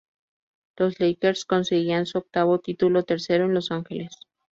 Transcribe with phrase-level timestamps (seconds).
[0.77, 4.09] Los Lakers conseguían su octavo título, tercero en Los Ángeles.